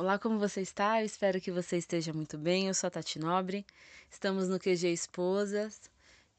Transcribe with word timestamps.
Olá, 0.00 0.18
como 0.18 0.38
você 0.38 0.62
está? 0.62 1.02
Eu 1.02 1.04
espero 1.04 1.38
que 1.42 1.50
você 1.52 1.76
esteja 1.76 2.10
muito 2.10 2.38
bem. 2.38 2.68
Eu 2.68 2.72
sou 2.72 2.88
a 2.88 2.90
Tati 2.90 3.18
Nobre, 3.18 3.66
estamos 4.10 4.48
no 4.48 4.58
QG 4.58 4.90
Esposas 4.90 5.90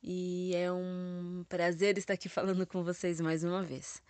e 0.02 0.52
é 0.56 0.72
um 0.72 1.46
prazer 1.48 1.96
estar 1.96 2.14
aqui 2.16 2.28
falando 2.28 2.66
com 2.66 2.84
vocês 2.84 3.22
mais 3.22 3.44
uma 3.44 3.62
vez. 3.62 4.02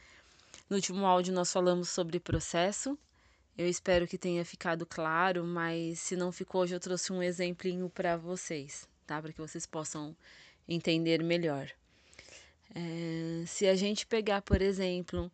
No 0.69 0.77
último 0.77 1.05
áudio, 1.05 1.33
nós 1.33 1.51
falamos 1.51 1.89
sobre 1.89 2.17
processo. 2.17 2.97
Eu 3.57 3.67
espero 3.67 4.07
que 4.07 4.17
tenha 4.17 4.45
ficado 4.45 4.85
claro, 4.85 5.43
mas 5.43 5.99
se 5.99 6.15
não 6.15 6.31
ficou, 6.31 6.61
hoje 6.61 6.75
eu 6.75 6.79
trouxe 6.79 7.11
um 7.11 7.21
exemplinho 7.21 7.89
para 7.89 8.15
vocês, 8.15 8.87
tá? 9.05 9.21
Para 9.21 9.33
que 9.33 9.41
vocês 9.41 9.65
possam 9.65 10.15
entender 10.65 11.21
melhor. 11.21 11.69
É, 12.73 13.43
se 13.45 13.67
a 13.67 13.75
gente 13.75 14.07
pegar, 14.07 14.41
por 14.43 14.61
exemplo, 14.61 15.29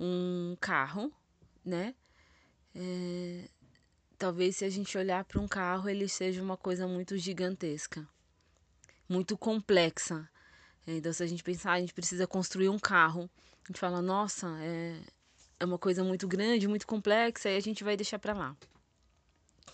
um 0.00 0.56
carro, 0.60 1.12
né? 1.64 1.94
É, 2.74 3.44
talvez 4.20 4.56
se 4.56 4.66
a 4.66 4.68
gente 4.68 4.98
olhar 4.98 5.24
para 5.24 5.40
um 5.40 5.48
carro, 5.48 5.88
ele 5.88 6.06
seja 6.06 6.42
uma 6.42 6.56
coisa 6.56 6.86
muito 6.86 7.16
gigantesca, 7.16 8.06
muito 9.08 9.34
complexa. 9.34 10.28
Então, 10.86 11.10
se 11.10 11.22
a 11.22 11.26
gente 11.26 11.42
pensar, 11.42 11.72
a 11.72 11.80
gente 11.80 11.94
precisa 11.94 12.26
construir 12.26 12.68
um 12.68 12.78
carro, 12.78 13.30
a 13.64 13.68
gente 13.68 13.80
fala, 13.80 14.02
nossa, 14.02 14.46
é, 14.60 15.00
é 15.58 15.64
uma 15.64 15.78
coisa 15.78 16.04
muito 16.04 16.28
grande, 16.28 16.68
muito 16.68 16.86
complexa, 16.86 17.48
e 17.48 17.56
a 17.56 17.60
gente 17.60 17.82
vai 17.82 17.96
deixar 17.96 18.18
para 18.18 18.34
lá. 18.34 18.54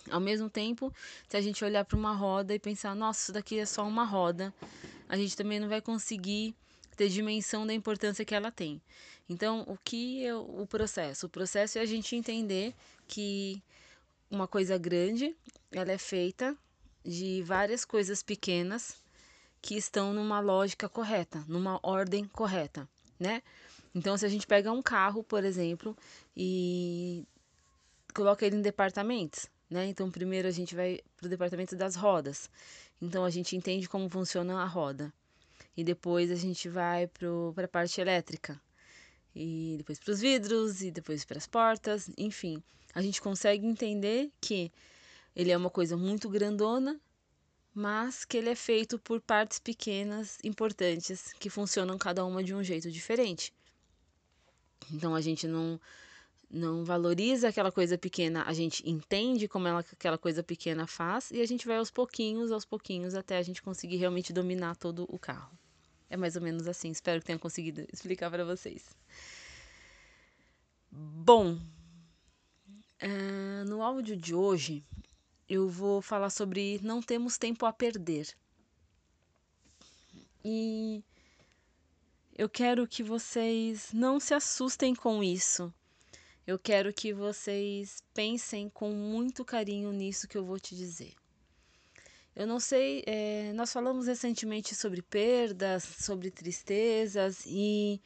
Ao 0.09 0.21
mesmo 0.21 0.49
tempo, 0.49 0.93
se 1.27 1.35
a 1.35 1.41
gente 1.41 1.65
olhar 1.65 1.83
para 1.83 1.97
uma 1.97 2.13
roda 2.13 2.55
e 2.55 2.59
pensar, 2.59 2.95
nossa, 2.95 3.23
isso 3.23 3.33
daqui 3.33 3.59
é 3.59 3.65
só 3.65 3.85
uma 3.85 4.05
roda, 4.05 4.53
a 5.09 5.17
gente 5.17 5.35
também 5.35 5.59
não 5.59 5.67
vai 5.67 5.81
conseguir 5.81 6.55
ter 6.95 7.09
dimensão 7.09 7.67
da 7.67 7.73
importância 7.73 8.23
que 8.23 8.33
ela 8.33 8.49
tem. 8.49 8.81
Então, 9.27 9.65
o 9.67 9.77
que 9.83 10.25
é 10.25 10.33
o 10.33 10.65
processo? 10.65 11.25
O 11.25 11.29
processo 11.29 11.77
é 11.77 11.81
a 11.81 11.85
gente 11.85 12.15
entender 12.15 12.73
que 13.05 13.61
uma 14.29 14.47
coisa 14.47 14.77
grande, 14.77 15.35
ela 15.71 15.91
é 15.91 15.97
feita 15.97 16.55
de 17.03 17.41
várias 17.43 17.85
coisas 17.85 18.21
pequenas 18.21 18.97
que 19.61 19.75
estão 19.75 20.13
numa 20.13 20.39
lógica 20.39 20.87
correta, 20.89 21.43
numa 21.47 21.79
ordem 21.81 22.25
correta, 22.25 22.87
né? 23.19 23.41
Então, 23.95 24.17
se 24.17 24.25
a 24.25 24.29
gente 24.29 24.45
pega 24.45 24.71
um 24.71 24.81
carro, 24.81 25.23
por 25.23 25.43
exemplo, 25.43 25.97
e 26.35 27.25
coloca 28.13 28.45
ele 28.45 28.57
em 28.57 28.61
departamentos, 28.61 29.47
né? 29.69 29.87
Então, 29.87 30.11
primeiro 30.11 30.47
a 30.47 30.51
gente 30.51 30.75
vai 30.75 30.99
para 31.15 31.25
o 31.25 31.29
departamento 31.29 31.75
das 31.75 31.95
rodas. 31.95 32.49
Então, 33.01 33.23
a 33.25 33.29
gente 33.29 33.55
entende 33.55 33.89
como 33.89 34.09
funciona 34.09 34.61
a 34.61 34.65
roda 34.65 35.11
e 35.75 35.83
depois 35.83 36.31
a 36.31 36.35
gente 36.35 36.67
vai 36.67 37.07
para 37.07 37.65
a 37.65 37.67
parte 37.67 38.01
elétrica, 38.01 38.59
e 39.37 39.77
depois 39.77 39.99
para 39.99 40.11
os 40.11 40.19
vidros, 40.19 40.81
e 40.81 40.91
depois 40.91 41.23
para 41.23 41.37
as 41.37 41.45
portas, 41.45 42.09
enfim. 42.17 42.61
A 42.93 43.01
gente 43.01 43.21
consegue 43.21 43.65
entender 43.65 44.31
que 44.41 44.71
ele 45.35 45.51
é 45.51 45.57
uma 45.57 45.69
coisa 45.69 45.95
muito 45.95 46.27
grandona, 46.29 46.99
mas 47.73 48.25
que 48.25 48.37
ele 48.37 48.49
é 48.49 48.55
feito 48.55 48.97
por 48.97 49.21
partes 49.21 49.59
pequenas, 49.59 50.39
importantes, 50.43 51.31
que 51.39 51.49
funcionam 51.49 51.97
cada 51.97 52.25
uma 52.25 52.43
de 52.43 52.55
um 52.55 52.63
jeito 52.63 52.89
diferente. 52.89 53.53
Então 54.91 55.13
a 55.13 55.21
gente 55.21 55.47
não 55.47 55.79
não 56.49 56.85
valoriza 56.85 57.49
aquela 57.49 57.71
coisa 57.71 57.97
pequena, 57.97 58.43
a 58.43 58.53
gente 58.53 58.81
entende 58.89 59.49
como 59.49 59.67
ela, 59.67 59.79
aquela 59.79 60.17
coisa 60.17 60.41
pequena 60.41 60.87
faz 60.87 61.29
e 61.29 61.41
a 61.41 61.45
gente 61.45 61.67
vai 61.67 61.75
aos 61.77 61.91
pouquinhos, 61.91 62.53
aos 62.53 62.63
pouquinhos, 62.63 63.15
até 63.15 63.37
a 63.37 63.43
gente 63.43 63.61
conseguir 63.61 63.97
realmente 63.97 64.31
dominar 64.31 64.77
todo 64.77 65.05
o 65.09 65.19
carro. 65.19 65.51
É 66.09 66.17
mais 66.17 66.35
ou 66.35 66.41
menos 66.41 66.67
assim. 66.67 66.89
Espero 66.89 67.19
que 67.19 67.25
tenha 67.25 67.39
conseguido 67.39 67.85
explicar 67.91 68.29
para 68.29 68.45
vocês. 68.45 68.95
Bom, 70.89 71.53
uh, 73.03 73.65
no 73.65 73.81
áudio 73.81 74.15
de 74.15 74.33
hoje 74.33 74.83
eu 75.49 75.69
vou 75.69 76.01
falar 76.01 76.29
sobre 76.29 76.79
não 76.81 77.01
temos 77.01 77.37
tempo 77.37 77.65
a 77.65 77.73
perder. 77.73 78.27
E 80.43 81.03
eu 82.37 82.47
quero 82.47 82.87
que 82.87 83.03
vocês 83.03 83.91
não 83.91 84.19
se 84.19 84.33
assustem 84.33 84.95
com 84.95 85.23
isso. 85.23 85.73
Eu 86.45 86.57
quero 86.57 86.93
que 86.93 87.13
vocês 87.13 88.01
pensem 88.13 88.69
com 88.69 88.91
muito 88.91 89.43
carinho 89.43 89.91
nisso 89.91 90.27
que 90.27 90.37
eu 90.37 90.45
vou 90.45 90.59
te 90.59 90.75
dizer. 90.75 91.13
Eu 92.37 92.45
não 92.45 92.59
sei, 92.59 93.03
é, 93.07 93.51
nós 93.53 93.73
falamos 93.73 94.05
recentemente 94.05 94.75
sobre 94.75 95.01
perdas, 95.01 95.83
sobre 95.83 96.29
tristezas 96.29 97.43
e 97.47 97.99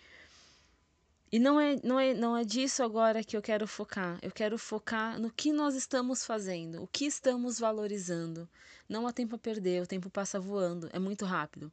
e 1.30 1.38
não 1.38 1.59
é, 1.59 1.78
não, 1.84 2.00
é, 2.00 2.14
não 2.14 2.38
é 2.38 2.46
disso 2.46 2.81
agora 2.81 3.25
que 3.25 3.36
eu 3.36 3.41
quero 3.41 3.68
focar. 3.68 4.18
Eu 4.22 4.31
quero 4.31 4.58
focar 4.58 5.20
no 5.20 5.30
que 5.30 5.52
nós 5.52 5.75
estamos 5.75 6.25
fazendo, 6.25 6.81
o 6.81 6.88
que 6.88 7.06
estamos 7.06 7.59
valorizando. 7.59 8.50
Não 8.88 9.06
há 9.06 9.12
tempo 9.12 9.36
a 9.36 9.40
perder, 9.40 9.84
o 9.84 9.88
tempo 9.88 10.09
passa 10.09 10.40
voando, 10.40 10.90
é 10.94 11.00
muito 11.00 11.25
rápido. 11.25 11.70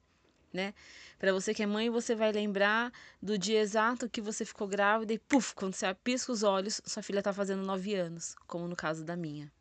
Né? 0.53 0.75
Para 1.17 1.33
você 1.33 1.55
que 1.55 1.63
é 1.63 1.67
mãe, 1.67 1.89
você 1.91 2.17
vai 2.17 2.33
lembrar 2.33 2.93
do 3.23 3.39
dia 3.39 3.61
exato 3.61 4.09
que 4.09 4.21
você 4.21 4.45
ficou 4.45 4.67
grávida 4.67 5.13
e, 5.13 5.19
puf, 5.21 5.55
quando 5.55 5.75
você 5.75 5.95
pisca 5.95 6.33
os 6.33 6.43
olhos, 6.43 6.81
sua 6.85 7.05
filha 7.05 7.21
está 7.21 7.33
fazendo 7.33 7.63
nove 7.63 7.95
anos, 7.95 8.35
como 8.49 8.67
no 8.67 8.75
caso 8.75 9.05
da 9.05 9.17
minha. 9.17 9.53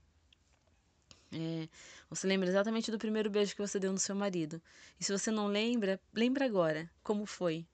É, 1.31 1.67
você 2.09 2.25
lembra 2.25 2.47
exatamente 2.47 2.89
do 2.89 2.97
primeiro 2.97 3.29
beijo 3.29 3.55
que 3.55 3.61
você 3.61 3.79
deu 3.79 3.91
no 3.91 3.99
seu 3.99 4.15
marido. 4.15 4.61
E 4.99 5.03
se 5.03 5.11
você 5.11 5.29
não 5.31 5.47
lembra, 5.47 5.99
lembra 6.13 6.45
agora 6.45 6.89
como 7.03 7.25
foi. 7.25 7.65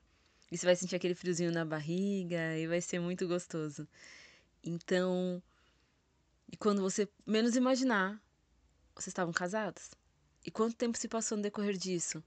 E 0.51 0.57
você 0.57 0.65
vai 0.65 0.75
sentir 0.75 0.95
aquele 0.95 1.15
friozinho 1.15 1.51
na 1.51 1.65
barriga 1.65 2.57
e 2.57 2.67
vai 2.67 2.81
ser 2.81 2.99
muito 2.99 3.27
gostoso. 3.27 3.87
Então, 4.63 5.41
e 6.51 6.55
quando 6.55 6.81
você 6.81 7.09
menos 7.25 7.55
imaginar, 7.55 8.21
vocês 8.93 9.07
estavam 9.07 9.33
casados? 9.33 9.91
E 10.45 10.51
quanto 10.51 10.75
tempo 10.75 10.97
se 10.97 11.07
passou 11.07 11.37
no 11.37 11.43
decorrer 11.43 11.75
disso? 11.75 12.23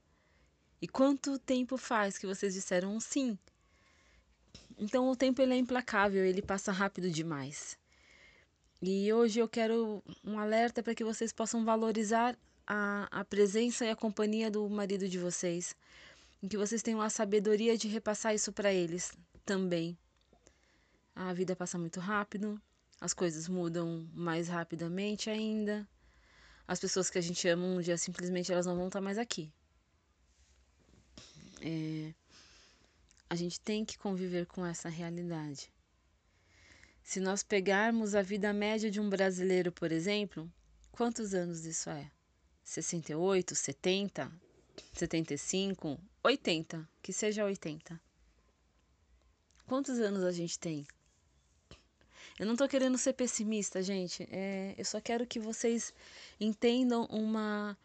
E 0.81 0.87
quanto 0.87 1.39
tempo 1.39 1.77
faz 1.77 2.17
que 2.17 2.27
vocês 2.27 2.53
disseram 2.53 2.95
um 2.95 2.99
sim? 2.99 3.37
Então 4.77 5.09
o 5.09 5.15
tempo 5.15 5.41
ele 5.41 5.53
é 5.53 5.57
implacável, 5.57 6.23
ele 6.23 6.41
passa 6.41 6.71
rápido 6.71 7.09
demais. 7.09 7.77
E 8.81 9.11
hoje 9.11 9.39
eu 9.39 9.49
quero 9.49 10.03
um 10.23 10.37
alerta 10.37 10.83
para 10.83 10.93
que 10.93 11.03
vocês 11.03 11.33
possam 11.33 11.65
valorizar 11.65 12.37
a, 12.65 13.07
a 13.09 13.25
presença 13.25 13.85
e 13.85 13.89
a 13.89 13.95
companhia 13.95 14.51
do 14.51 14.69
marido 14.69 15.09
de 15.09 15.17
vocês. 15.17 15.75
E 16.43 16.47
que 16.47 16.57
vocês 16.57 16.83
tenham 16.83 17.01
a 17.01 17.09
sabedoria 17.09 17.75
de 17.75 17.87
repassar 17.87 18.35
isso 18.35 18.53
para 18.53 18.71
eles 18.71 19.17
também. 19.43 19.97
A 21.15 21.33
vida 21.33 21.55
passa 21.55 21.79
muito 21.79 21.99
rápido, 21.99 22.61
as 23.01 23.13
coisas 23.13 23.47
mudam 23.47 24.07
mais 24.13 24.47
rapidamente 24.47 25.29
ainda. 25.31 25.87
As 26.67 26.79
pessoas 26.79 27.09
que 27.09 27.17
a 27.17 27.21
gente 27.21 27.47
ama 27.47 27.65
um 27.65 27.81
dia 27.81 27.97
simplesmente 27.97 28.51
elas 28.51 28.67
não 28.67 28.75
vão 28.75 28.87
estar 28.87 29.01
mais 29.01 29.17
aqui. 29.17 29.51
É, 31.61 32.13
a 33.27 33.35
gente 33.35 33.59
tem 33.59 33.83
que 33.83 33.97
conviver 33.97 34.45
com 34.45 34.63
essa 34.63 34.87
realidade. 34.87 35.71
Se 37.07 37.21
nós 37.21 37.41
pegarmos 37.41 38.15
a 38.15 38.21
vida 38.21 38.51
média 38.51 38.91
de 38.91 38.99
um 38.99 39.09
brasileiro, 39.09 39.71
por 39.71 39.93
exemplo, 39.93 40.51
quantos 40.91 41.33
anos 41.33 41.63
isso 41.63 41.89
é? 41.89 42.11
68, 42.65 43.55
70, 43.55 44.29
75, 44.91 45.97
80, 46.21 46.89
que 47.01 47.13
seja 47.13 47.45
80. 47.45 47.97
Quantos 49.65 49.99
anos 49.99 50.21
a 50.25 50.33
gente 50.33 50.59
tem? 50.59 50.85
Eu 52.37 52.45
não 52.45 52.57
tô 52.57 52.67
querendo 52.67 52.97
ser 52.97 53.13
pessimista, 53.13 53.81
gente. 53.81 54.27
É, 54.29 54.75
eu 54.77 54.83
só 54.83 54.99
quero 54.99 55.25
que 55.25 55.39
vocês 55.39 55.93
entendam 56.37 57.05
uma 57.05 57.77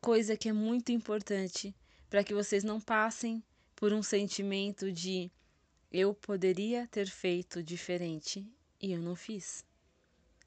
coisa 0.00 0.36
que 0.36 0.48
é 0.48 0.52
muito 0.52 0.92
importante 0.92 1.74
para 2.08 2.22
que 2.22 2.32
vocês 2.32 2.62
não 2.62 2.80
passem 2.80 3.42
por 3.74 3.92
um 3.92 4.04
sentimento 4.04 4.92
de 4.92 5.32
eu 5.92 6.12
poderia 6.12 6.86
ter 6.88 7.06
feito 7.06 7.62
diferente 7.62 8.46
e 8.80 8.92
eu 8.92 9.00
não 9.00 9.14
fiz. 9.14 9.64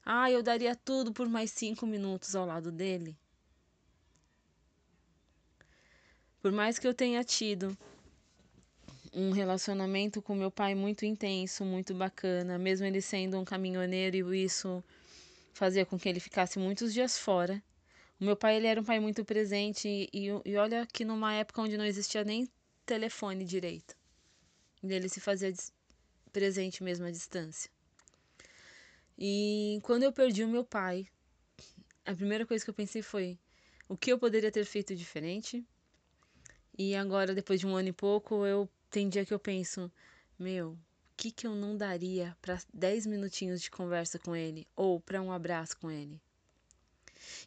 Ah, 0.04 0.30
eu 0.30 0.42
daria 0.42 0.74
tudo 0.74 1.12
por 1.12 1.28
mais 1.28 1.50
cinco 1.50 1.86
minutos 1.86 2.34
ao 2.34 2.46
lado 2.46 2.70
dele. 2.70 3.16
Por 6.40 6.52
mais 6.52 6.78
que 6.78 6.86
eu 6.86 6.94
tenha 6.94 7.22
tido 7.22 7.76
um 9.12 9.30
relacionamento 9.30 10.22
com 10.22 10.34
meu 10.34 10.50
pai 10.50 10.74
muito 10.74 11.04
intenso, 11.04 11.64
muito 11.64 11.94
bacana, 11.94 12.58
mesmo 12.58 12.86
ele 12.86 13.00
sendo 13.00 13.38
um 13.38 13.44
caminhoneiro 13.44 14.34
e 14.34 14.44
isso 14.44 14.82
fazia 15.52 15.84
com 15.84 15.98
que 15.98 16.08
ele 16.08 16.20
ficasse 16.20 16.58
muitos 16.58 16.94
dias 16.94 17.18
fora. 17.18 17.62
O 18.18 18.24
meu 18.24 18.36
pai 18.36 18.56
ele 18.56 18.66
era 18.66 18.80
um 18.80 18.84
pai 18.84 19.00
muito 19.00 19.24
presente 19.24 20.08
e, 20.12 20.28
e 20.44 20.56
olha 20.56 20.86
que 20.86 21.04
numa 21.04 21.34
época 21.34 21.62
onde 21.62 21.76
não 21.76 21.84
existia 21.84 22.24
nem 22.24 22.48
telefone 22.86 23.44
direito 23.44 23.99
dele 24.82 25.08
se 25.08 25.20
fazia 25.20 25.52
presente 26.32 26.82
mesmo 26.82 27.06
à 27.06 27.10
distância. 27.10 27.70
E 29.18 29.78
quando 29.82 30.02
eu 30.04 30.12
perdi 30.12 30.42
o 30.42 30.48
meu 30.48 30.64
pai, 30.64 31.06
a 32.04 32.14
primeira 32.14 32.46
coisa 32.46 32.64
que 32.64 32.70
eu 32.70 32.74
pensei 32.74 33.02
foi 33.02 33.38
o 33.88 33.96
que 33.96 34.12
eu 34.12 34.18
poderia 34.18 34.50
ter 34.50 34.64
feito 34.64 34.94
diferente. 34.94 35.64
E 36.78 36.94
agora, 36.94 37.34
depois 37.34 37.60
de 37.60 37.66
um 37.66 37.76
ano 37.76 37.88
e 37.88 37.92
pouco, 37.92 38.46
eu 38.46 38.68
tem 38.90 39.08
dia 39.08 39.24
que 39.24 39.34
eu 39.34 39.38
penso, 39.38 39.92
meu, 40.38 40.70
o 40.70 40.78
que, 41.16 41.30
que 41.30 41.46
eu 41.46 41.54
não 41.54 41.76
daria 41.76 42.36
para 42.40 42.58
10 42.72 43.06
minutinhos 43.06 43.60
de 43.60 43.70
conversa 43.70 44.18
com 44.18 44.34
ele 44.34 44.66
ou 44.74 44.98
para 44.98 45.20
um 45.20 45.30
abraço 45.30 45.76
com 45.78 45.90
ele? 45.90 46.20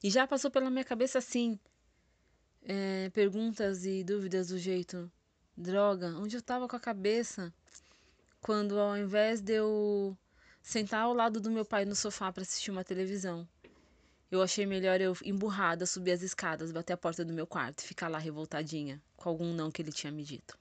E 0.03 0.09
já 0.09 0.27
passou 0.27 0.51
pela 0.51 0.69
minha 0.69 0.83
cabeça 0.83 1.17
assim, 1.17 1.59
é, 2.61 3.09
perguntas 3.09 3.85
e 3.85 4.03
dúvidas 4.03 4.49
do 4.49 4.59
jeito: 4.59 5.11
droga, 5.55 6.07
onde 6.17 6.35
eu 6.35 6.39
estava 6.39 6.67
com 6.67 6.75
a 6.75 6.79
cabeça 6.79 7.53
quando 8.41 8.79
ao 8.79 8.97
invés 8.97 9.41
de 9.41 9.53
eu 9.53 10.17
sentar 10.61 11.03
ao 11.03 11.13
lado 11.13 11.39
do 11.39 11.51
meu 11.51 11.63
pai 11.65 11.85
no 11.85 11.95
sofá 11.95 12.31
para 12.31 12.43
assistir 12.43 12.71
uma 12.71 12.83
televisão, 12.83 13.47
eu 14.31 14.41
achei 14.41 14.65
melhor 14.65 14.99
eu 14.99 15.15
emburrada 15.23 15.85
subir 15.85 16.11
as 16.11 16.21
escadas, 16.21 16.71
bater 16.71 16.93
a 16.93 16.97
porta 16.97 17.23
do 17.23 17.33
meu 17.33 17.45
quarto 17.45 17.81
e 17.81 17.87
ficar 17.87 18.07
lá 18.07 18.17
revoltadinha 18.17 19.01
com 19.15 19.29
algum 19.29 19.53
não 19.53 19.71
que 19.71 19.81
ele 19.81 19.91
tinha 19.91 20.11
me 20.11 20.23
dito. 20.23 20.57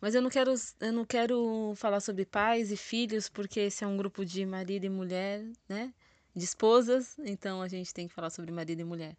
Mas 0.00 0.14
eu 0.14 0.22
não 0.22 0.30
quero, 0.30 0.54
eu 0.80 0.92
não 0.92 1.04
quero 1.04 1.74
falar 1.76 2.00
sobre 2.00 2.24
pais 2.24 2.72
e 2.72 2.76
filhos, 2.76 3.28
porque 3.28 3.60
esse 3.60 3.84
é 3.84 3.86
um 3.86 3.96
grupo 3.96 4.24
de 4.24 4.44
marido 4.46 4.84
e 4.84 4.88
mulher, 4.88 5.44
né? 5.68 5.92
De 6.34 6.44
esposas, 6.44 7.18
então 7.18 7.60
a 7.60 7.68
gente 7.68 7.92
tem 7.92 8.08
que 8.08 8.14
falar 8.14 8.30
sobre 8.30 8.50
marido 8.50 8.80
e 8.80 8.84
mulher. 8.84 9.16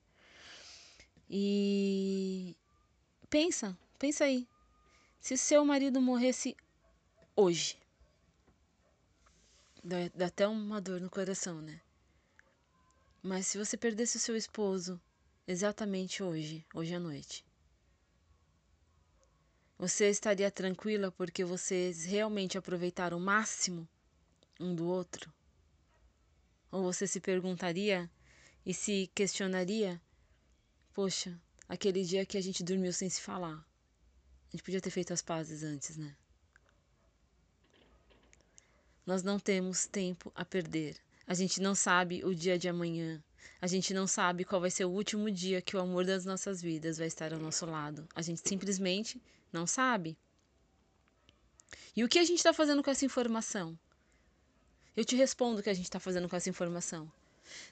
E 1.34 2.58
pensa, 3.30 3.78
pensa 3.98 4.26
aí. 4.26 4.46
Se 5.22 5.38
seu 5.38 5.64
marido 5.64 6.02
morresse 6.02 6.58
hoje, 7.34 7.80
dá, 9.82 9.96
dá 10.14 10.26
até 10.26 10.46
uma 10.46 10.82
dor 10.82 11.00
no 11.00 11.10
coração, 11.10 11.62
né? 11.62 11.80
Mas 13.24 13.48
se 13.48 13.58
você 13.58 13.78
perdesse 13.78 14.18
o 14.18 14.20
seu 14.20 14.36
esposo 14.36 15.00
exatamente 15.48 16.22
hoje, 16.22 16.66
hoje 16.74 16.96
à 16.96 17.00
noite, 17.00 17.46
você 19.78 20.10
estaria 20.10 20.52
tranquila 20.52 21.14
porque 21.14 21.46
vocês 21.46 22.04
realmente 22.04 22.58
aproveitaram 22.58 23.18
o 23.18 23.22
máximo 23.22 23.88
um 24.60 24.76
do 24.76 24.86
outro? 24.86 25.34
Ou 26.70 26.84
você 26.84 27.08
se 27.08 27.22
perguntaria 27.22 28.12
e 28.66 28.74
se 28.74 29.10
questionaria: 29.16 30.02
Poxa, 30.94 31.40
aquele 31.70 32.04
dia 32.04 32.26
que 32.26 32.38
a 32.38 32.42
gente 32.42 32.64
dormiu 32.64 32.92
sem 32.92 33.10
se 33.10 33.22
falar, 33.22 33.56
a 33.56 34.52
gente 34.52 34.64
podia 34.64 34.82
ter 34.82 34.90
feito 34.90 35.14
as 35.14 35.22
pazes 35.22 35.64
antes, 35.64 35.96
né? 35.96 36.16
Nós 39.06 39.24
não 39.24 39.40
temos 39.40 39.86
tempo 39.86 40.32
a 40.36 40.44
perder. 40.44 40.98
A 41.26 41.34
gente 41.34 41.62
não 41.62 41.74
sabe 41.74 42.24
o 42.26 42.36
dia 42.36 42.60
de 42.60 42.68
amanhã. 42.68 43.24
A 43.62 43.68
gente 43.68 43.94
não 43.94 44.06
sabe 44.06 44.44
qual 44.44 44.60
vai 44.60 44.70
ser 44.70 44.86
o 44.86 44.90
último 44.90 45.32
dia 45.32 45.62
que 45.62 45.76
o 45.78 45.80
amor 45.80 46.06
das 46.06 46.26
nossas 46.26 46.62
vidas 46.62 46.98
vai 46.98 47.08
estar 47.08 47.34
ao 47.34 47.40
nosso 47.40 47.66
lado. 47.66 48.08
A 48.14 48.22
gente 48.22 48.42
simplesmente 48.48 49.22
não 49.52 49.66
sabe. 49.66 50.18
E 51.96 52.04
o 52.04 52.10
que 52.10 52.20
a 52.20 52.24
gente 52.24 52.38
está 52.38 52.54
fazendo 52.54 52.84
com 52.84 52.92
essa 52.92 53.06
informação? 53.06 53.78
Eu 54.96 55.06
te 55.06 55.16
respondo 55.16 55.62
o 55.62 55.64
que 55.64 55.70
a 55.70 55.74
gente 55.74 55.86
está 55.86 56.00
fazendo 56.00 56.28
com 56.28 56.36
essa 56.36 56.50
informação. 56.50 57.12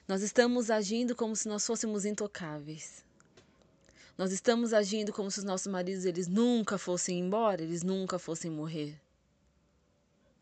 Nós 0.08 0.22
estamos 0.22 0.70
agindo 0.70 1.14
como 1.14 1.36
se 1.36 1.48
nós 1.48 1.66
fôssemos 1.66 2.04
intocáveis. 2.04 3.04
Nós 4.16 4.32
estamos 4.32 4.72
agindo 4.72 5.12
como 5.12 5.30
se 5.30 5.38
os 5.38 5.44
nossos 5.44 5.66
maridos 5.66 6.04
eles 6.04 6.26
nunca 6.26 6.76
fossem 6.76 7.18
embora, 7.18 7.62
eles 7.62 7.82
nunca 7.82 8.18
fossem 8.18 8.50
morrer. 8.50 9.00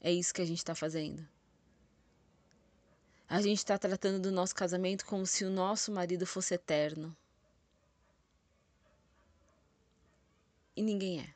É 0.00 0.12
isso 0.12 0.34
que 0.34 0.42
a 0.42 0.46
gente 0.46 0.58
está 0.58 0.74
fazendo. 0.74 1.26
A 3.28 3.40
gente 3.42 3.58
está 3.58 3.78
tratando 3.78 4.20
do 4.20 4.32
nosso 4.32 4.54
casamento 4.54 5.04
como 5.04 5.26
se 5.26 5.44
o 5.44 5.50
nosso 5.50 5.92
marido 5.92 6.26
fosse 6.26 6.54
eterno. 6.54 7.16
e 10.78 10.82
ninguém 10.82 11.20
é. 11.20 11.34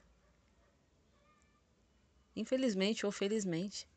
Infelizmente 2.37 3.05
ou 3.05 3.11
felizmente, 3.11 3.89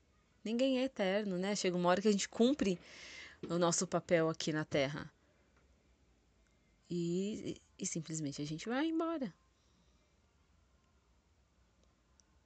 ninguém 0.44 0.80
é 0.80 0.86
eterno, 0.86 1.38
né? 1.38 1.56
Chega 1.56 1.78
uma 1.78 1.88
hora 1.88 2.02
que 2.02 2.08
a 2.08 2.12
gente 2.12 2.28
cumpre 2.28 2.80
o 3.48 3.60
nosso 3.60 3.86
papel 3.86 4.28
aqui 4.28 4.52
na 4.52 4.66
Terra. 4.66 5.10
E, 6.90 7.62
e 7.80 7.86
simplesmente 7.86 8.42
a 8.42 8.46
gente 8.46 8.70
vai 8.70 8.88
embora. 8.88 9.34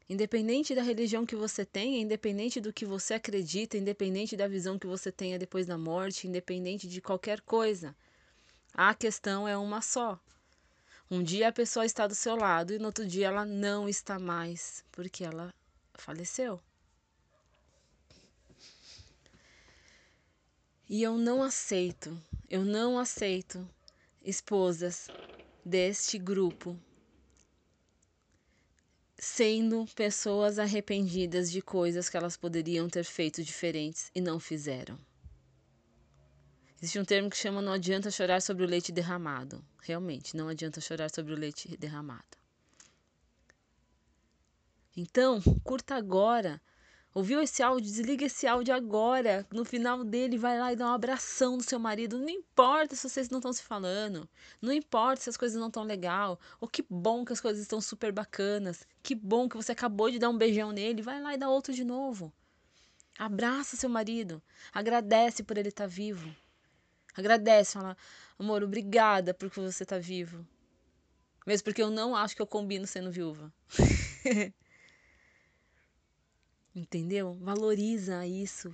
Independente 0.09 0.73
da 0.73 0.81
religião 0.81 1.23
que 1.23 1.35
você 1.35 1.63
tenha, 1.63 2.01
independente 2.01 2.59
do 2.59 2.73
que 2.73 2.83
você 2.83 3.13
acredita, 3.13 3.77
independente 3.77 4.35
da 4.35 4.47
visão 4.47 4.79
que 4.79 4.87
você 4.87 5.11
tenha 5.11 5.37
depois 5.37 5.67
da 5.67 5.77
morte, 5.77 6.27
independente 6.27 6.87
de 6.87 6.99
qualquer 6.99 7.41
coisa, 7.41 7.95
a 8.73 8.95
questão 8.95 9.47
é 9.47 9.55
uma 9.55 9.81
só. 9.81 10.19
Um 11.11 11.21
dia 11.21 11.49
a 11.49 11.51
pessoa 11.51 11.85
está 11.85 12.07
do 12.07 12.15
seu 12.15 12.35
lado 12.35 12.73
e 12.73 12.79
no 12.79 12.85
outro 12.85 13.05
dia 13.05 13.27
ela 13.27 13.45
não 13.45 13.87
está 13.87 14.17
mais, 14.17 14.83
porque 14.91 15.23
ela 15.23 15.53
faleceu. 15.93 16.59
E 20.87 21.03
eu 21.03 21.19
não 21.19 21.43
aceito, 21.43 22.19
eu 22.49 22.65
não 22.65 22.97
aceito 22.97 23.67
esposas 24.23 25.07
deste 25.63 26.17
grupo 26.17 26.77
sendo 29.17 29.85
pessoas 29.95 30.57
arrependidas 30.57 31.51
de 31.51 31.61
coisas 31.61 32.09
que 32.09 32.15
elas 32.15 32.37
poderiam 32.37 32.87
ter 32.89 33.03
feito 33.03 33.43
diferentes 33.43 34.09
e 34.15 34.21
não 34.21 34.39
fizeram. 34.39 34.97
Existe 36.81 36.97
um 36.97 37.03
termo 37.03 37.29
que 37.29 37.35
chama 37.35 37.61
não 37.61 37.73
adianta 37.73 38.09
chorar 38.09 38.41
sobre 38.41 38.63
o 38.63 38.67
leite 38.67 38.91
derramado. 38.91 39.61
Realmente, 39.81 40.37
não 40.37 40.47
adianta 40.47 40.79
chorar 40.79 41.09
sobre 41.09 41.33
o 41.33 41.37
leite 41.37 41.75
derramado. 41.75 42.37
Então, 44.95 45.41
curta 45.63 45.95
agora. 45.95 46.61
Ouviu 47.13 47.41
esse 47.41 47.63
áudio? 47.63 47.89
Desliga 47.89 48.25
esse 48.25 48.45
áudio 48.45 48.73
agora. 48.73 49.45
No 49.51 49.65
final 49.65 50.03
dele, 50.03 50.37
vai 50.37 50.59
lá 50.59 50.71
e 50.71 50.75
dá 50.75 50.85
um 50.85 50.93
abração 50.93 51.57
no 51.57 51.63
seu 51.63 51.79
marido. 51.79 52.19
Não 52.19 52.29
importa 52.29 52.95
se 52.95 53.09
vocês 53.09 53.29
não 53.29 53.39
estão 53.39 53.51
se 53.51 53.63
falando. 53.63 54.29
Não 54.61 54.71
importa 54.71 55.23
se 55.23 55.29
as 55.29 55.37
coisas 55.37 55.59
não 55.59 55.67
estão 55.67 55.83
legal. 55.83 56.39
Ou 56.61 56.67
que 56.67 56.85
bom 56.87 57.25
que 57.25 57.33
as 57.33 57.41
coisas 57.41 57.61
estão 57.61 57.81
super 57.81 58.11
bacanas. 58.11 58.85
Que 59.01 59.15
bom 59.15 59.49
que 59.49 59.55
você 59.57 59.71
acabou 59.71 60.11
de 60.11 60.19
dar 60.19 60.29
um 60.29 60.37
beijão 60.37 60.71
nele. 60.71 61.01
Vai 61.01 61.19
lá 61.19 61.33
e 61.33 61.37
dá 61.37 61.49
outro 61.49 61.73
de 61.73 61.83
novo. 61.83 62.31
Abraça 63.17 63.75
seu 63.75 63.89
marido. 63.89 64.41
Agradece 64.71 65.43
por 65.43 65.57
ele 65.57 65.69
estar 65.69 65.87
vivo. 65.87 66.33
Agradece, 67.17 67.73
fala, 67.73 67.97
amor, 68.37 68.63
obrigada 68.63 69.33
porque 69.33 69.59
você 69.59 69.83
tá 69.83 69.97
vivo. 69.97 70.47
Mesmo 71.45 71.65
porque 71.65 71.81
eu 71.81 71.89
não 71.89 72.15
acho 72.15 72.35
que 72.35 72.41
eu 72.41 72.47
combino 72.47 72.85
sendo 72.85 73.11
viúva. 73.11 73.51
Entendeu? 76.79 77.33
Valoriza 77.41 78.25
isso. 78.25 78.73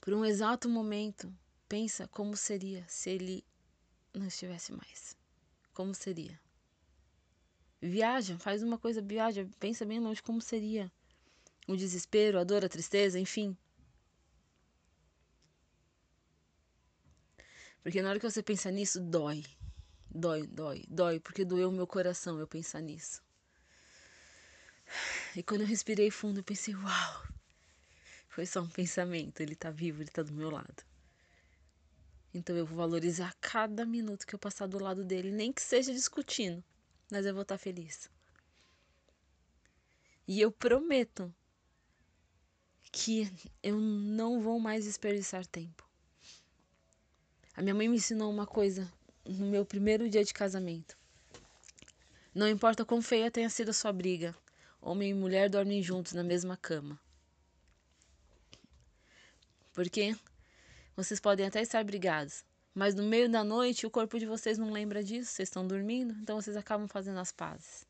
Por 0.00 0.14
um 0.14 0.24
exato 0.24 0.68
momento, 0.68 1.34
pensa 1.68 2.06
como 2.06 2.36
seria 2.36 2.84
se 2.86 3.10
ele 3.10 3.44
não 4.14 4.28
estivesse 4.28 4.72
mais. 4.72 5.16
Como 5.74 5.92
seria? 5.96 6.40
Viaja, 7.82 8.38
faz 8.38 8.62
uma 8.62 8.78
coisa, 8.78 9.02
viaja, 9.02 9.48
pensa 9.58 9.84
bem 9.84 9.98
longe 9.98 10.22
como 10.22 10.40
seria. 10.40 10.92
O 11.66 11.76
desespero, 11.76 12.38
a 12.38 12.44
dor, 12.44 12.64
a 12.64 12.68
tristeza, 12.68 13.18
enfim. 13.18 13.56
Porque 17.82 18.00
na 18.00 18.10
hora 18.10 18.20
que 18.20 18.30
você 18.30 18.44
pensa 18.44 18.70
nisso, 18.70 19.00
dói. 19.00 19.44
Dói, 20.08 20.46
dói, 20.46 20.84
dói, 20.88 21.18
porque 21.18 21.44
doeu 21.44 21.68
o 21.68 21.72
meu 21.72 21.86
coração 21.86 22.38
eu 22.38 22.46
pensar 22.46 22.80
nisso. 22.80 23.20
E 25.38 25.42
quando 25.44 25.60
eu 25.60 25.68
respirei 25.68 26.10
fundo, 26.10 26.40
eu 26.40 26.42
pensei, 26.42 26.74
uau, 26.74 27.26
foi 28.28 28.44
só 28.44 28.60
um 28.60 28.68
pensamento, 28.68 29.40
ele 29.40 29.54
tá 29.54 29.70
vivo, 29.70 30.02
ele 30.02 30.10
tá 30.10 30.20
do 30.20 30.32
meu 30.32 30.50
lado. 30.50 30.82
Então 32.34 32.56
eu 32.56 32.66
vou 32.66 32.76
valorizar 32.76 33.32
cada 33.40 33.86
minuto 33.86 34.26
que 34.26 34.34
eu 34.34 34.38
passar 34.38 34.66
do 34.66 34.82
lado 34.82 35.04
dele, 35.04 35.30
nem 35.30 35.52
que 35.52 35.62
seja 35.62 35.92
discutindo, 35.92 36.60
mas 37.08 37.24
eu 37.24 37.32
vou 37.32 37.42
estar 37.42 37.54
tá 37.54 37.58
feliz. 37.58 38.10
E 40.26 40.40
eu 40.40 40.50
prometo 40.50 41.32
que 42.90 43.30
eu 43.62 43.78
não 43.78 44.42
vou 44.42 44.58
mais 44.58 44.86
desperdiçar 44.86 45.46
tempo. 45.46 45.88
A 47.54 47.62
minha 47.62 47.76
mãe 47.76 47.88
me 47.88 47.98
ensinou 47.98 48.28
uma 48.28 48.44
coisa 48.44 48.92
no 49.24 49.46
meu 49.46 49.64
primeiro 49.64 50.10
dia 50.10 50.24
de 50.24 50.34
casamento. 50.34 50.98
Não 52.34 52.48
importa 52.48 52.84
quão 52.84 53.00
feia 53.00 53.30
tenha 53.30 53.48
sido 53.48 53.68
a 53.68 53.72
sua 53.72 53.92
briga, 53.92 54.34
homem 54.88 55.10
e 55.10 55.14
mulher 55.14 55.50
dormem 55.50 55.82
juntos 55.82 56.12
na 56.12 56.22
mesma 56.22 56.56
cama. 56.56 56.98
Porque 59.72 60.16
vocês 60.96 61.20
podem 61.20 61.46
até 61.46 61.60
estar 61.60 61.84
brigados, 61.84 62.44
mas 62.74 62.94
no 62.94 63.02
meio 63.02 63.28
da 63.28 63.44
noite 63.44 63.86
o 63.86 63.90
corpo 63.90 64.18
de 64.18 64.26
vocês 64.26 64.56
não 64.56 64.72
lembra 64.72 65.04
disso, 65.04 65.30
vocês 65.30 65.48
estão 65.48 65.66
dormindo, 65.66 66.14
então 66.22 66.40
vocês 66.40 66.56
acabam 66.56 66.88
fazendo 66.88 67.20
as 67.20 67.30
pazes. 67.30 67.86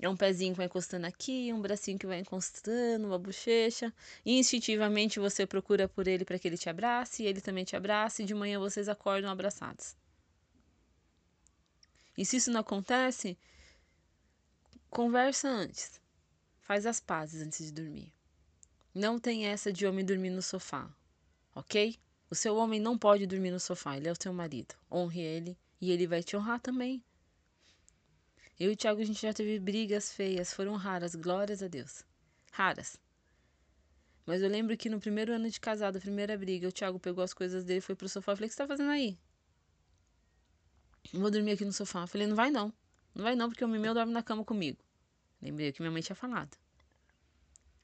É 0.00 0.08
um 0.08 0.16
pezinho 0.16 0.52
que 0.52 0.58
vai 0.58 0.66
encostando 0.66 1.06
aqui, 1.06 1.52
um 1.52 1.60
bracinho 1.60 1.98
que 1.98 2.06
vai 2.06 2.20
encostando, 2.20 3.08
uma 3.08 3.18
bochecha. 3.18 3.92
Instintivamente 4.24 5.18
você 5.18 5.44
procura 5.44 5.88
por 5.88 6.06
ele 6.06 6.24
para 6.24 6.38
que 6.38 6.46
ele 6.46 6.56
te 6.56 6.68
abrace, 6.68 7.24
e 7.24 7.26
ele 7.26 7.40
também 7.40 7.64
te 7.64 7.74
abrace, 7.74 8.22
e 8.22 8.26
de 8.26 8.32
manhã 8.32 8.60
vocês 8.60 8.88
acordam 8.88 9.28
abraçados. 9.28 9.96
E 12.16 12.24
se 12.24 12.36
isso 12.36 12.50
não 12.52 12.60
acontece, 12.60 13.36
Conversa 14.90 15.48
antes. 15.48 16.00
Faz 16.60 16.86
as 16.86 16.98
pazes 16.98 17.42
antes 17.42 17.66
de 17.66 17.72
dormir. 17.72 18.12
Não 18.94 19.18
tem 19.18 19.46
essa 19.46 19.72
de 19.72 19.86
homem 19.86 20.04
dormir 20.04 20.30
no 20.30 20.42
sofá, 20.42 20.90
ok? 21.54 21.96
O 22.30 22.34
seu 22.34 22.56
homem 22.56 22.80
não 22.80 22.98
pode 22.98 23.26
dormir 23.26 23.50
no 23.50 23.60
sofá, 23.60 23.96
ele 23.96 24.08
é 24.08 24.12
o 24.12 24.20
seu 24.20 24.32
marido. 24.32 24.74
Honre 24.90 25.20
ele 25.20 25.58
e 25.80 25.90
ele 25.90 26.06
vai 26.06 26.22
te 26.22 26.36
honrar 26.36 26.60
também. 26.60 27.04
Eu 28.58 28.70
e 28.70 28.74
o 28.74 28.76
Thiago, 28.76 29.00
a 29.00 29.04
gente 29.04 29.22
já 29.22 29.32
teve 29.32 29.58
brigas 29.60 30.12
feias, 30.12 30.52
foram 30.52 30.74
raras, 30.74 31.14
glórias 31.14 31.62
a 31.62 31.68
Deus. 31.68 32.02
Raras. 32.50 32.98
Mas 34.26 34.42
eu 34.42 34.48
lembro 34.48 34.76
que 34.76 34.88
no 34.88 34.98
primeiro 34.98 35.32
ano 35.32 35.48
de 35.48 35.60
casado, 35.60 35.96
a 35.96 36.00
primeira 36.00 36.36
briga, 36.36 36.66
o 36.66 36.72
Thiago 36.72 36.98
pegou 36.98 37.22
as 37.22 37.32
coisas 37.32 37.64
dele, 37.64 37.80
foi 37.80 37.94
pro 37.94 38.08
sofá. 38.08 38.32
Eu 38.32 38.36
falei: 38.36 38.48
O 38.48 38.50
que 38.50 38.54
você 38.54 38.62
tá 38.62 38.66
fazendo 38.66 38.90
aí? 38.90 39.18
Vou 41.12 41.30
dormir 41.30 41.52
aqui 41.52 41.64
no 41.64 41.72
sofá. 41.72 42.02
Eu 42.02 42.08
falei: 42.08 42.26
Não 42.26 42.34
vai 42.34 42.50
não. 42.50 42.72
Não 43.18 43.24
vai 43.24 43.34
não, 43.34 43.48
porque 43.48 43.64
o 43.64 43.68
meu 43.68 43.92
dorme 43.92 44.12
na 44.12 44.22
cama 44.22 44.44
comigo. 44.44 44.78
Lembrei 45.42 45.72
que 45.72 45.82
minha 45.82 45.90
mãe 45.90 46.00
tinha 46.00 46.14
falado. 46.14 46.56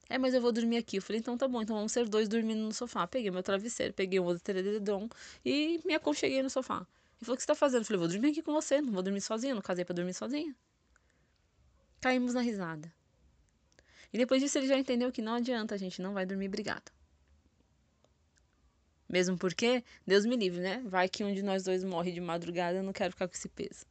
É, 0.09 0.17
mas 0.17 0.33
eu 0.33 0.39
vou 0.39 0.53
dormir 0.53 0.77
aqui. 0.77 0.95
Eu 0.95 1.01
falei, 1.01 1.19
então 1.19 1.37
tá 1.37 1.45
bom, 1.45 1.61
então 1.61 1.75
vamos 1.75 1.91
ser 1.91 2.07
dois 2.07 2.29
dormindo 2.29 2.61
no 2.61 2.71
sofá. 2.71 3.05
Peguei 3.05 3.29
meu 3.29 3.43
travesseiro, 3.43 3.93
peguei 3.93 4.17
um 4.17 4.23
outro 4.23 4.57
edredom 4.57 5.09
e 5.43 5.81
me 5.83 5.93
aconcheguei 5.93 6.41
no 6.41 6.49
sofá. 6.49 6.77
Ele 7.17 7.25
falou, 7.25 7.33
o 7.33 7.35
que 7.35 7.43
você 7.43 7.47
tá 7.47 7.55
fazendo? 7.55 7.81
Eu 7.81 7.85
falei, 7.85 7.99
vou 7.99 8.07
dormir 8.07 8.29
aqui 8.29 8.41
com 8.41 8.53
você, 8.53 8.79
não 8.81 8.93
vou 8.93 9.03
dormir 9.03 9.19
sozinha, 9.19 9.53
não 9.53 9.61
casei 9.61 9.83
pra 9.83 9.93
dormir 9.93 10.13
sozinha. 10.13 10.55
Caímos 11.99 12.33
na 12.33 12.39
risada. 12.39 12.89
E 14.13 14.17
depois 14.17 14.41
disso 14.41 14.57
ele 14.57 14.67
já 14.67 14.77
entendeu 14.77 15.11
que 15.11 15.21
não 15.21 15.33
adianta, 15.33 15.75
a 15.75 15.77
gente 15.77 16.01
não 16.01 16.13
vai 16.13 16.25
dormir 16.25 16.47
brigado. 16.47 16.93
Mesmo 19.09 19.37
porque, 19.37 19.83
Deus 20.07 20.25
me 20.25 20.37
livre, 20.37 20.61
né? 20.61 20.81
Vai 20.85 21.09
que 21.09 21.25
um 21.25 21.33
de 21.33 21.43
nós 21.43 21.63
dois 21.63 21.83
morre 21.83 22.13
de 22.13 22.21
madrugada, 22.21 22.77
eu 22.77 22.83
não 22.83 22.93
quero 22.93 23.11
ficar 23.11 23.27
com 23.27 23.33
esse 23.33 23.49
peso. 23.49 23.85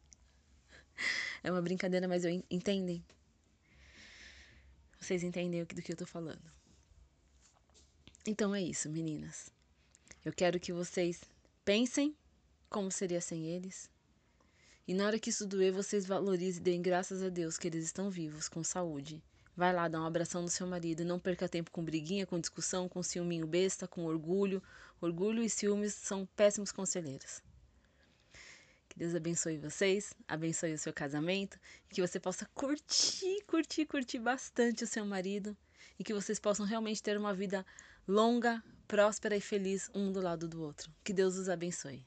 É 1.43 1.51
uma 1.51 1.63
brincadeira, 1.63 2.09
mas 2.09 2.25
eu 2.25 2.43
entendem? 2.51 3.05
Vocês 4.99 5.23
entendem 5.23 5.63
do 5.65 5.83
que 5.83 5.93
eu 5.93 5.97
tô 5.97 6.07
falando. 6.07 6.43
Então 8.27 8.55
é 8.55 8.63
isso, 8.63 8.89
meninas. 8.89 9.51
Eu 10.25 10.33
quero 10.33 10.59
que 10.59 10.73
vocês 10.73 11.21
pensem 11.65 12.17
como 12.71 12.91
seria 12.91 13.21
sem 13.21 13.47
eles. 13.47 13.91
E 14.89 14.95
na 14.95 15.07
hora 15.07 15.19
que 15.19 15.31
isso 15.31 15.47
doer, 15.47 15.73
vocês 15.73 16.07
valorizem 16.07 16.61
e 16.61 16.65
deem 16.65 16.83
graças 16.83 17.23
a 17.23 17.29
Deus 17.29 17.59
que 17.59 17.69
eles 17.69 17.85
estão 17.85 18.11
vivos, 18.11 18.49
com 18.49 18.65
saúde. 18.65 19.23
Vai 19.57 19.73
lá, 19.73 19.87
dá 19.87 20.01
um 20.01 20.07
abração 20.07 20.43
no 20.43 20.49
seu 20.49 20.67
marido. 20.67 21.05
Não 21.05 21.19
perca 21.19 21.49
tempo 21.49 21.71
com 21.71 21.85
briguinha, 21.85 22.27
com 22.27 22.41
discussão, 22.41 22.89
com 22.89 23.03
ciúminho 23.03 23.47
besta, 23.47 23.87
com 23.87 24.05
orgulho. 24.05 24.63
Orgulho 25.01 25.43
e 25.43 25.49
ciúmes 25.49 25.95
são 25.95 26.27
péssimos 26.35 26.73
conselheiros. 26.73 27.41
Que 28.95 29.01
Deus 29.01 29.15
abençoe 29.17 29.59
vocês, 29.59 30.15
abençoe 30.29 30.73
o 30.73 30.79
seu 30.79 30.93
casamento, 30.93 31.59
que 31.91 32.01
você 32.01 32.21
possa 32.21 32.47
curtir, 32.55 33.43
curtir, 33.45 33.87
curtir 33.87 34.21
bastante 34.21 34.85
o 34.85 34.87
seu 34.87 35.05
marido 35.05 35.57
e 35.99 36.05
que 36.05 36.15
vocês 36.15 36.39
possam 36.39 36.65
realmente 36.65 37.03
ter 37.03 37.19
uma 37.19 37.35
vida 37.35 37.67
longa, 38.07 38.63
próspera 38.87 39.37
e 39.37 39.41
feliz 39.41 39.91
um 39.93 40.13
do 40.13 40.21
lado 40.21 40.47
do 40.47 40.63
outro. 40.63 40.93
Que 41.03 41.13
Deus 41.13 41.37
os 41.37 41.49
abençoe. 41.49 42.07